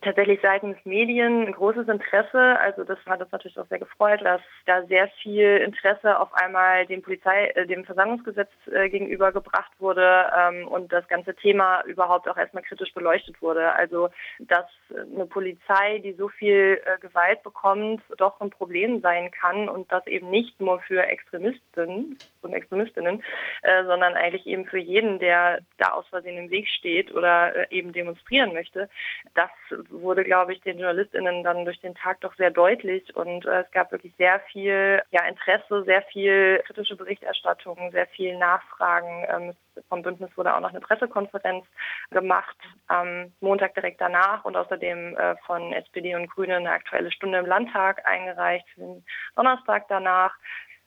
Tatsächlich 0.07 0.39
seitens 0.41 0.77
Medien 0.85 1.47
ein 1.47 1.51
großes 1.51 1.87
Interesse. 1.87 2.59
Also 2.59 2.83
das 2.83 2.97
hat 3.05 3.21
uns 3.21 3.31
natürlich 3.31 3.59
auch 3.59 3.67
sehr 3.67 3.79
gefreut, 3.79 4.21
dass 4.23 4.41
da 4.65 4.83
sehr 4.85 5.09
viel 5.21 5.57
Interesse 5.57 6.19
auf 6.19 6.33
einmal 6.33 6.85
dem 6.85 7.01
Polizei, 7.01 7.47
äh, 7.55 7.67
dem 7.67 7.83
Versammlungsgesetz 7.83 8.49
äh, 8.71 8.89
gegenüber 8.89 9.31
gebracht 9.31 9.71
wurde 9.79 10.31
ähm, 10.37 10.67
und 10.67 10.91
das 10.93 11.07
ganze 11.07 11.35
Thema 11.35 11.83
überhaupt 11.85 12.29
auch 12.29 12.37
erstmal 12.37 12.63
kritisch 12.63 12.93
beleuchtet 12.93 13.41
wurde. 13.41 13.73
Also 13.73 14.09
dass 14.39 14.65
eine 14.89 15.25
Polizei, 15.25 15.99
die 15.99 16.13
so 16.13 16.29
viel 16.29 16.81
äh, 16.85 16.97
Gewalt 16.99 17.43
bekommt, 17.43 18.01
doch 18.17 18.39
ein 18.39 18.49
Problem 18.49 19.01
sein 19.01 19.29
kann 19.31 19.67
und 19.67 19.91
das 19.91 20.07
eben 20.07 20.29
nicht 20.29 20.59
nur 20.61 20.79
für 20.79 21.03
Extremisten 21.03 22.17
und 22.47 22.53
Extremistinnen, 22.53 23.23
äh, 23.61 23.83
sondern 23.83 24.15
eigentlich 24.15 24.45
eben 24.45 24.65
für 24.65 24.79
jeden, 24.79 25.19
der 25.19 25.59
da 25.77 25.91
aus 25.91 26.07
Versehen 26.07 26.37
im 26.37 26.49
Weg 26.49 26.67
steht 26.67 27.13
oder 27.13 27.55
äh, 27.55 27.67
eben 27.69 27.93
demonstrieren 27.93 28.53
möchte. 28.53 28.89
Das 29.35 29.49
wurde, 29.89 30.23
glaube 30.23 30.53
ich, 30.53 30.61
den 30.61 30.79
JournalistInnen 30.79 31.43
dann 31.43 31.65
durch 31.65 31.79
den 31.81 31.95
Tag 31.95 32.21
doch 32.21 32.35
sehr 32.35 32.51
deutlich 32.51 33.15
und 33.15 33.45
äh, 33.45 33.61
es 33.61 33.71
gab 33.71 33.91
wirklich 33.91 34.13
sehr 34.17 34.39
viel 34.51 35.01
ja, 35.11 35.25
Interesse, 35.27 35.83
sehr 35.83 36.01
viel 36.03 36.61
kritische 36.65 36.95
Berichterstattung, 36.95 37.91
sehr 37.91 38.07
viel 38.07 38.37
Nachfragen. 38.37 39.25
Ähm, 39.29 39.53
vom 39.89 40.01
Bündnis 40.01 40.35
wurde 40.35 40.55
auch 40.55 40.59
noch 40.59 40.71
eine 40.71 40.79
Pressekonferenz 40.79 41.65
gemacht 42.09 42.57
am 42.87 43.31
Montag 43.41 43.75
direkt 43.75 44.01
danach 44.01 44.45
und 44.45 44.55
außerdem 44.55 45.15
äh, 45.15 45.35
von 45.45 45.73
SPD 45.73 46.15
und 46.15 46.29
Grüne 46.29 46.55
eine 46.55 46.71
aktuelle 46.71 47.11
Stunde 47.11 47.39
im 47.39 47.45
Landtag 47.45 48.05
eingereicht 48.05 48.67
für 48.73 48.81
den 48.81 49.05
Donnerstag 49.35 49.87
danach. 49.89 50.35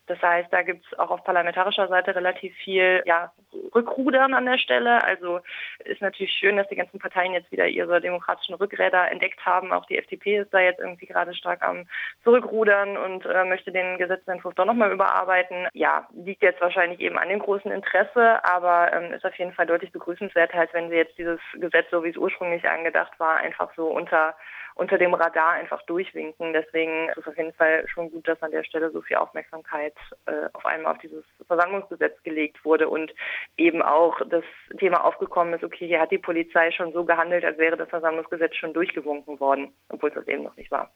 Das 0.07 0.21
heißt, 0.21 0.51
da 0.51 0.61
gibt 0.63 0.85
es 0.85 0.99
auch 0.99 1.11
auf 1.11 1.23
parlamentarischer 1.23 1.87
Seite 1.87 2.15
relativ 2.15 2.55
viel 2.57 3.03
ja, 3.05 3.31
Rückrudern 3.73 4.33
an 4.33 4.45
der 4.45 4.57
Stelle. 4.57 5.03
Also 5.03 5.39
ist 5.85 6.01
natürlich 6.01 6.33
schön, 6.33 6.57
dass 6.57 6.67
die 6.69 6.75
ganzen 6.75 6.99
Parteien 6.99 7.33
jetzt 7.33 7.51
wieder 7.51 7.67
ihre 7.67 8.01
demokratischen 8.01 8.55
Rückräder 8.55 9.11
entdeckt 9.11 9.45
haben. 9.45 9.71
Auch 9.71 9.85
die 9.85 9.97
FDP 9.97 10.39
ist 10.39 10.53
da 10.53 10.59
jetzt 10.59 10.79
irgendwie 10.79 11.05
gerade 11.05 11.33
stark 11.33 11.61
am 11.61 11.85
Zurückrudern 12.23 12.97
und 12.97 13.25
äh, 13.25 13.45
möchte 13.45 13.71
den 13.71 13.97
Gesetzentwurf 13.97 14.55
doch 14.55 14.65
nochmal 14.65 14.91
überarbeiten. 14.91 15.67
Ja, 15.73 16.07
liegt 16.13 16.41
jetzt 16.41 16.61
wahrscheinlich 16.61 16.99
eben 16.99 17.17
an 17.17 17.29
dem 17.29 17.39
großen 17.39 17.71
Interesse, 17.71 18.43
aber 18.43 18.91
ähm, 18.93 19.13
ist 19.13 19.25
auf 19.25 19.35
jeden 19.35 19.53
Fall 19.53 19.67
deutlich 19.67 19.91
begrüßenswert, 19.91 20.53
als 20.53 20.73
wenn 20.73 20.89
sie 20.89 20.95
jetzt 20.95 21.17
dieses 21.17 21.39
Gesetz, 21.53 21.87
so 21.91 22.03
wie 22.03 22.09
es 22.09 22.17
ursprünglich 22.17 22.67
angedacht 22.67 23.19
war, 23.19 23.37
einfach 23.37 23.71
so 23.75 23.87
unter 23.87 24.35
unter 24.75 24.97
dem 24.97 25.13
Radar 25.13 25.51
einfach 25.51 25.81
durchwinken. 25.83 26.53
Deswegen 26.53 27.09
ist 27.09 27.17
es 27.17 27.27
auf 27.27 27.37
jeden 27.37 27.53
Fall 27.53 27.87
schon 27.87 28.11
gut, 28.11 28.27
dass 28.27 28.41
an 28.41 28.51
der 28.51 28.63
Stelle 28.63 28.91
so 28.91 29.01
viel 29.01 29.17
Aufmerksamkeit 29.17 29.95
äh, 30.25 30.49
auf 30.53 30.65
einmal 30.65 30.93
auf 30.93 31.01
dieses 31.01 31.23
Versammlungsgesetz 31.47 32.21
gelegt 32.23 32.63
wurde 32.63 32.89
und 32.89 33.13
eben 33.57 33.81
auch 33.81 34.19
das 34.29 34.43
Thema 34.77 35.03
aufgekommen 35.03 35.53
ist, 35.53 35.63
okay, 35.63 35.87
hier 35.87 35.99
hat 35.99 36.11
die 36.11 36.17
Polizei 36.17 36.71
schon 36.71 36.93
so 36.93 37.05
gehandelt, 37.05 37.43
als 37.45 37.57
wäre 37.57 37.77
das 37.77 37.89
Versammlungsgesetz 37.89 38.55
schon 38.55 38.73
durchgewunken 38.73 39.39
worden, 39.39 39.73
obwohl 39.89 40.09
es 40.09 40.15
das 40.15 40.27
eben 40.27 40.43
noch 40.43 40.55
nicht 40.55 40.71
war. 40.71 40.91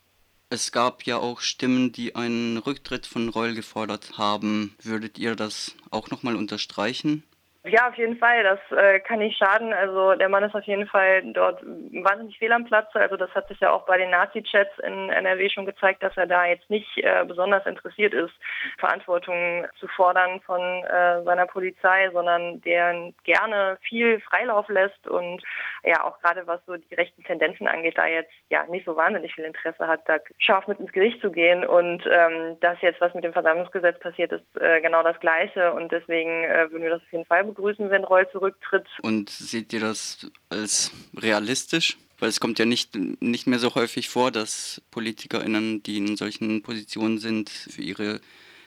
Es 0.49 0.71
gab 0.71 1.03
ja 1.03 1.17
auch 1.17 1.41
Stimmen, 1.41 1.91
die 1.91 2.15
einen 2.15 2.57
Rücktritt 2.57 3.07
von 3.07 3.29
Reul 3.29 3.55
gefordert 3.55 4.17
haben. 4.17 4.75
Würdet 4.81 5.17
ihr 5.17 5.35
das 5.35 5.75
auch 5.89 6.11
nochmal 6.11 6.35
unterstreichen? 6.35 7.23
Ja, 7.67 7.89
auf 7.89 7.95
jeden 7.95 8.17
Fall. 8.17 8.43
Das 8.43 8.59
äh, 8.77 8.99
kann 8.99 9.19
nicht 9.19 9.37
schaden. 9.37 9.73
Also 9.73 10.13
der 10.15 10.29
Mann 10.29 10.43
ist 10.43 10.53
auf 10.53 10.63
jeden 10.65 10.85
Fall 10.85 11.23
dort 11.33 11.63
wahnsinnig 11.63 12.37
fehl 12.37 12.51
am 12.51 12.65
Platze. 12.65 12.99
Also 12.99 13.17
das 13.17 13.33
hat 13.33 13.47
sich 13.47 13.59
ja 13.59 13.71
auch 13.71 13.85
bei 13.85 13.97
den 13.97 14.11
Nazi-Chats 14.11 14.77
in 14.83 15.09
NRW 15.09 15.49
schon 15.49 15.65
gezeigt, 15.65 16.03
dass 16.03 16.15
er 16.15 16.27
da 16.27 16.45
jetzt 16.45 16.69
nicht 16.69 16.97
äh, 16.97 17.25
besonders 17.27 17.65
interessiert 17.65 18.13
ist, 18.13 18.33
Verantwortung 18.77 19.65
zu 19.79 19.87
fordern 19.87 20.41
von 20.41 20.61
äh, 20.61 21.23
seiner 21.23 21.47
Polizei, 21.47 22.09
sondern 22.13 22.61
der 22.61 23.11
gerne 23.23 23.77
viel 23.81 24.19
Freilauf 24.19 24.69
lässt 24.69 25.07
und 25.07 25.41
ja 25.83 26.03
auch 26.03 26.21
gerade 26.21 26.45
was 26.45 26.63
so 26.67 26.75
die 26.77 26.95
rechten 26.95 27.23
Tendenzen 27.23 27.67
angeht, 27.67 27.97
da 27.97 28.05
jetzt 28.05 28.31
ja 28.49 28.65
nicht 28.67 28.85
so 28.85 28.95
wahnsinnig 28.95 29.33
viel 29.33 29.43
Interesse 29.43 29.87
hat, 29.87 30.01
da 30.07 30.17
scharf 30.37 30.67
mit 30.67 30.79
ins 30.79 30.91
Gericht 30.91 31.19
zu 31.19 31.31
gehen. 31.31 31.65
Und 31.65 32.03
ähm, 32.11 32.57
das 32.61 32.79
jetzt, 32.81 33.01
was 33.01 33.13
mit 33.15 33.23
dem 33.23 33.33
Versammlungsgesetz 33.33 33.99
passiert, 33.99 34.31
ist 34.31 34.61
äh, 34.61 34.81
genau 34.81 35.01
das 35.01 35.19
Gleiche. 35.19 35.73
Und 35.73 35.91
deswegen 35.91 36.43
äh, 36.43 36.69
würden 36.69 36.83
wir 36.83 36.91
das 36.91 37.01
auf 37.01 37.11
jeden 37.11 37.25
Fall 37.25 37.43
begrüßen, 37.43 37.54
wenn 37.57 38.03
Reul 38.03 38.27
zurücktritt. 38.31 38.87
Und 39.01 39.29
seht 39.29 39.73
ihr 39.73 39.79
das 39.79 40.29
als 40.49 40.91
realistisch? 41.17 41.97
Weil 42.19 42.29
es 42.29 42.39
kommt 42.39 42.59
ja 42.59 42.65
nicht, 42.65 42.95
nicht 42.95 43.45
mehr 43.45 43.59
so 43.59 43.75
häufig 43.75 44.09
vor, 44.09 44.31
dass 44.31 44.81
PolitikerInnen, 44.91 45.83
die 45.83 45.97
in 45.97 46.15
solchen 46.15 46.61
Positionen 46.63 47.17
sind, 47.17 47.49
für 47.49 47.81
ihre 47.81 48.21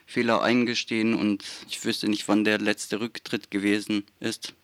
Fehler 0.07 0.43
eingestehen 0.43 1.15
und 1.15 1.45
ich 1.69 1.85
wüsste 1.85 2.09
nicht, 2.09 2.29
wann 2.29 2.45
der 2.45 2.59
letzte 2.59 3.01
Rücktritt 3.01 3.51
gewesen 3.51 4.07
ist. 4.21 4.55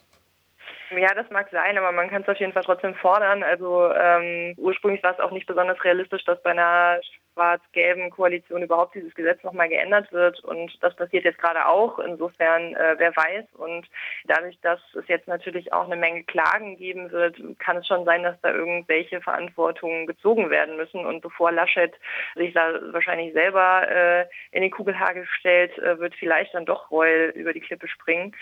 Ja, 0.90 1.14
das 1.14 1.30
mag 1.30 1.48
sein, 1.50 1.76
aber 1.76 1.92
man 1.92 2.08
kann 2.08 2.22
es 2.22 2.28
auf 2.28 2.38
jeden 2.38 2.52
Fall 2.52 2.62
trotzdem 2.64 2.94
fordern. 2.94 3.42
Also 3.42 3.90
ähm, 3.92 4.54
ursprünglich 4.56 5.02
war 5.02 5.12
es 5.12 5.20
auch 5.20 5.32
nicht 5.32 5.46
besonders 5.46 5.82
realistisch, 5.82 6.24
dass 6.24 6.42
bei 6.42 6.50
einer 6.50 7.00
schwarz-gelben 7.34 8.10
Koalition 8.10 8.62
überhaupt 8.62 8.94
dieses 8.94 9.14
Gesetz 9.14 9.42
nochmal 9.42 9.68
geändert 9.68 10.10
wird. 10.12 10.42
Und 10.44 10.72
das 10.82 10.94
passiert 10.96 11.24
jetzt 11.24 11.38
gerade 11.38 11.66
auch. 11.66 11.98
Insofern, 11.98 12.74
äh, 12.74 12.94
wer 12.98 13.14
weiß. 13.14 13.44
Und 13.54 13.86
dadurch, 14.24 14.58
dass 14.62 14.80
es 14.94 15.06
jetzt 15.08 15.28
natürlich 15.28 15.72
auch 15.72 15.84
eine 15.84 15.96
Menge 15.96 16.24
Klagen 16.24 16.76
geben 16.76 17.10
wird, 17.10 17.36
kann 17.58 17.76
es 17.76 17.86
schon 17.86 18.04
sein, 18.04 18.22
dass 18.22 18.40
da 18.40 18.52
irgendwelche 18.52 19.20
Verantwortungen 19.20 20.06
gezogen 20.06 20.50
werden 20.50 20.76
müssen. 20.76 21.04
Und 21.04 21.20
bevor 21.20 21.52
Laschet 21.52 21.92
sich 22.34 22.54
da 22.54 22.80
wahrscheinlich 22.92 23.32
selber 23.32 23.88
äh, 23.88 24.26
in 24.52 24.62
den 24.62 24.70
Kugelhagel 24.70 25.26
stellt, 25.38 25.76
äh, 25.78 25.98
wird 25.98 26.14
vielleicht 26.14 26.54
dann 26.54 26.66
doch 26.66 26.90
Reul 26.90 27.32
über 27.34 27.52
die 27.52 27.60
Klippe 27.60 27.88
springen. 27.88 28.34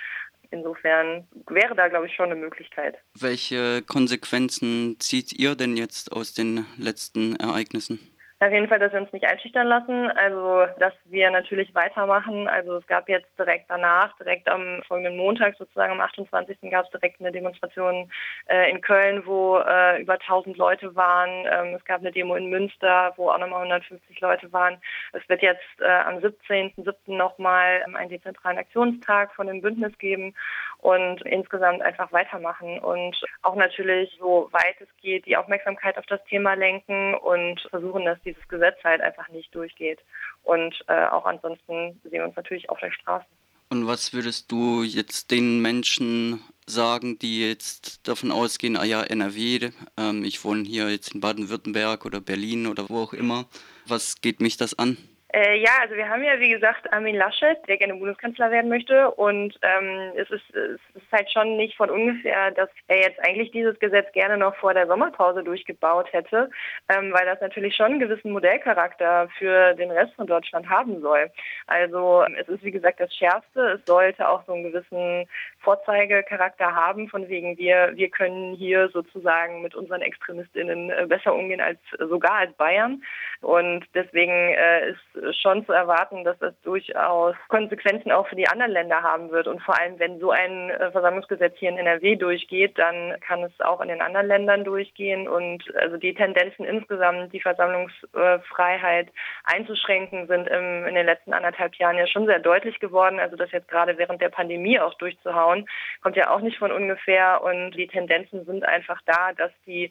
Insofern 0.53 1.27
wäre 1.49 1.75
da, 1.75 1.89
glaube 1.89 2.07
ich, 2.07 2.15
schon 2.15 2.27
eine 2.27 2.37
Möglichkeit. 2.37 2.97
Welche 3.19 3.81
Konsequenzen 3.83 4.97
zieht 5.01 5.33
ihr 5.33 5.55
denn 5.55 5.79
jetzt 5.79 6.13
aus 6.13 6.35
den 6.35 6.67
letzten 6.77 7.37
Ereignissen? 7.37 7.99
Auf 8.43 8.51
jeden 8.51 8.67
Fall, 8.67 8.81
dass 8.81 8.93
wir 8.93 9.01
uns 9.01 9.13
nicht 9.13 9.25
einschüchtern 9.25 9.69
lassen, 9.69 10.11
also 10.11 10.67
dass 10.81 10.93
wir 11.05 11.31
natürlich 11.31 11.73
weitermachen. 11.77 12.49
Also 12.49 12.79
es 12.79 12.87
gab 12.89 13.09
jetzt 13.09 13.29
direkt 13.39 13.67
danach, 13.71 14.17
direkt 14.17 14.49
am 14.49 14.83
folgenden 14.89 15.17
Montag, 15.17 15.55
sozusagen 15.57 15.93
am 15.93 16.01
28. 16.01 16.59
gab 16.69 16.87
es 16.87 16.91
direkt 16.91 17.21
eine 17.21 17.31
Demonstration 17.31 18.11
äh, 18.47 18.69
in 18.69 18.81
Köln, 18.81 19.25
wo 19.27 19.59
äh, 19.59 20.03
über 20.03 20.15
1000 20.15 20.57
Leute 20.57 20.97
waren. 20.97 21.47
Ähm, 21.49 21.75
es 21.77 21.85
gab 21.85 22.01
eine 22.01 22.11
Demo 22.11 22.35
in 22.35 22.51
Münster, 22.51 23.13
wo 23.15 23.31
auch 23.31 23.39
nochmal 23.39 23.61
150 23.63 24.21
Leute 24.21 24.53
waren. 24.53 24.79
Es 25.13 25.23
wird 25.29 25.43
jetzt 25.43 25.63
äh, 25.79 25.87
am 25.87 26.17
17.07. 26.17 27.15
nochmal 27.15 27.85
einen 27.95 28.11
dezentralen 28.11 28.59
Aktionstag 28.59 29.33
von 29.37 29.47
dem 29.47 29.61
Bündnis 29.61 29.97
geben 29.99 30.35
und 30.79 31.23
insgesamt 31.23 31.81
einfach 31.81 32.11
weitermachen 32.11 32.81
und 32.81 33.17
auch 33.43 33.55
natürlich, 33.55 34.17
so 34.19 34.49
weit 34.51 34.81
es 34.81 34.89
geht, 35.01 35.27
die 35.27 35.37
Aufmerksamkeit 35.37 35.97
auf 35.97 36.07
das 36.07 36.23
Thema 36.25 36.55
lenken 36.55 37.15
und 37.15 37.61
versuchen, 37.71 38.05
dass 38.05 38.19
dieses 38.33 38.49
Gesetz 38.49 38.83
halt 38.85 39.01
einfach 39.01 39.29
nicht 39.29 39.55
durchgeht. 39.55 40.01
Und 40.43 40.83
äh, 40.89 41.07
auch 41.07 41.25
ansonsten 41.25 42.01
sehen 42.03 42.13
wir 42.13 42.25
uns 42.25 42.37
natürlich 42.37 42.69
auf 42.71 42.81
der 42.81 42.93
Straße. 42.93 43.27
Und 43.71 43.87
was 43.87 44.13
würdest 44.13 44.53
du 44.53 44.83
jetzt 44.83 45.31
den 45.31 45.61
Menschen 45.61 46.43
sagen, 46.67 47.19
die 47.19 47.49
jetzt 47.49 48.07
davon 48.07 48.31
ausgehen, 48.31 48.77
ah 48.77 48.85
ja, 48.85 49.03
NRW, 49.03 49.71
ähm, 49.97 50.25
ich 50.25 50.45
wohne 50.45 50.65
hier 50.65 50.91
jetzt 50.91 51.15
in 51.15 51.21
Baden-Württemberg 51.21 52.05
oder 52.05 52.21
Berlin 52.21 52.67
oder 52.67 52.89
wo 52.91 53.01
auch 53.01 53.13
immer, 53.15 53.47
was 53.87 54.21
geht 54.21 54.41
mich 54.41 54.59
das 54.59 54.79
an? 54.79 54.99
Äh, 55.35 55.61
ja, 55.61 55.71
also 55.81 55.95
wir 55.95 56.11
haben 56.11 56.23
ja, 56.23 56.39
wie 56.41 56.51
gesagt, 56.51 56.93
Armin 56.93 57.17
Laschet, 57.17 57.57
der 57.67 57.79
gerne 57.79 57.95
Bundeskanzler 57.95 58.51
werden 58.51 58.69
möchte. 58.69 59.11
Und 59.13 59.59
ähm, 59.63 60.13
es, 60.15 60.31
ist, 60.31 60.55
es 60.55 60.79
ist 60.95 61.11
halt 61.11 61.31
schon 61.33 61.57
nicht 61.57 61.75
von 61.75 61.89
ungefähr, 61.89 62.51
dass 62.51 62.69
er 62.89 62.99
jetzt 62.99 63.19
eigentlich 63.27 63.51
dieses 63.51 63.79
Gesetz 63.79 64.13
gerne 64.13 64.37
noch 64.37 64.55
vor 64.57 64.75
der 64.75 64.87
Sommerpause 64.87 65.43
durchgebaut 65.43 66.13
hätte, 66.13 66.51
ähm, 66.91 67.15
weil 67.15 67.25
das 67.25 67.41
natürlich 67.41 67.75
schon 67.75 67.93
einen 67.93 68.01
gewissen 68.01 68.31
Modellcharakter 68.31 69.31
für 69.39 69.73
den 69.73 69.91
Rest 69.91 70.13
von 70.17 70.27
Deutschland 70.27 70.69
haben 70.69 71.01
soll. 71.01 71.31
Also 71.67 72.27
es 72.39 72.49
ist, 72.49 72.63
wie 72.63 72.71
gesagt, 72.71 73.01
das 73.01 73.15
Schärfste. 73.15 73.81
Es 73.81 73.87
sollte 73.87 74.29
auch 74.29 74.45
so 74.45 74.53
einen 74.53 74.65
gewissen 74.65 75.27
Vorzeigecharakter 75.61 76.75
haben, 76.75 77.09
von 77.09 77.27
wegen 77.29 77.57
wir, 77.57 77.93
wir 77.95 78.11
können 78.11 78.55
hier 78.55 78.91
sozusagen 78.91 79.63
mit 79.63 79.75
unseren 79.75 80.03
ExtremistInnen 80.03 80.91
äh, 80.91 81.07
besser 81.07 81.35
umgehen 81.35 81.63
als 81.63 81.79
sogar 81.99 82.35
als 82.35 82.53
Bayern. 82.53 83.03
Und 83.41 83.87
deswegen 83.95 84.31
äh, 84.31 84.91
ist 84.91 85.22
schon 85.41 85.65
zu 85.67 85.73
erwarten, 85.73 86.25
dass 86.25 86.39
das 86.39 86.55
durchaus 86.63 87.35
Konsequenzen 87.49 88.11
auch 88.13 88.27
für 88.29 88.37
die 88.37 88.49
anderen 88.49 88.73
Länder 88.73 89.03
haben 89.03 89.31
wird. 89.31 89.47
Und 89.47 89.63
vor 89.63 89.79
allem, 89.79 89.99
wenn 89.99 90.19
so 90.19 90.31
ein 90.31 90.71
äh, 90.71 90.91
Versammlungsgesetz 90.91 91.57
hier 91.57 91.71
in 91.71 91.79
NRW 91.79 92.17
durchgeht, 92.17 92.79
dann 92.79 93.19
kann 93.21 93.43
es 93.43 93.53
auch 93.61 93.81
in 93.81 93.89
den 93.89 94.01
anderen 94.01 94.27
Ländern 94.27 94.65
durchgehen. 94.65 95.29
Und 95.29 95.65
also 95.77 95.97
die 95.97 96.15
Tendenzen 96.15 96.65
insgesamt, 96.65 97.33
die 97.33 97.41
Versammlungsfreiheit 97.41 99.09
einzuschränken, 99.45 100.27
sind 100.27 100.49
im, 100.49 100.87
in 100.87 100.95
den 100.95 101.07
letzten 101.07 101.33
anderthalb 101.33 101.75
Jahren 101.77 101.97
ja 101.97 102.07
schon 102.07 102.27
sehr 102.27 102.41
deutlich 102.41 102.81
geworden. 102.81 103.21
Also 103.21 103.37
das 103.37 103.53
jetzt 103.53 103.69
gerade 103.69 103.99
während 103.99 104.21
der 104.21 104.31
Pandemie 104.31 104.81
auch 104.81 104.95
durchzuhauen, 104.95 105.69
kommt 106.03 106.17
ja 106.17 106.31
auch 106.31 106.41
nicht 106.41 106.59
von 106.59 106.73
ungefähr. 106.73 107.43
Und 107.43 107.73
die 107.73 107.87
Tendenzen 107.87 108.45
sind 108.45 108.65
einfach 108.65 109.01
da, 109.07 109.33
dass 109.33 109.53
die 109.67 109.91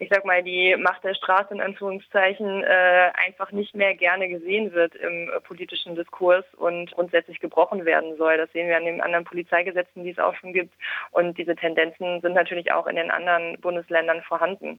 ich 0.00 0.08
sag 0.10 0.24
mal, 0.24 0.42
die 0.42 0.76
Macht 0.76 1.04
der 1.04 1.14
Straße 1.14 1.52
in 1.52 1.60
Anführungszeichen 1.60 2.64
äh, 2.64 3.10
einfach 3.26 3.52
nicht 3.52 3.74
mehr 3.74 3.94
gerne 3.94 4.30
gesehen 4.30 4.72
wird 4.72 4.94
im 4.94 5.28
äh, 5.28 5.40
politischen 5.40 5.94
Diskurs 5.94 6.44
und 6.56 6.90
grundsätzlich 6.92 7.38
gebrochen 7.38 7.84
werden 7.84 8.16
soll. 8.16 8.38
Das 8.38 8.50
sehen 8.52 8.68
wir 8.68 8.78
an 8.78 8.86
den 8.86 9.02
anderen 9.02 9.26
Polizeigesetzen, 9.26 10.02
die 10.02 10.10
es 10.10 10.18
auch 10.18 10.34
schon 10.36 10.54
gibt. 10.54 10.72
Und 11.10 11.36
diese 11.36 11.54
Tendenzen 11.54 12.22
sind 12.22 12.32
natürlich 12.32 12.72
auch 12.72 12.86
in 12.86 12.96
den 12.96 13.10
anderen 13.10 13.60
Bundesländern 13.60 14.22
vorhanden. 14.22 14.78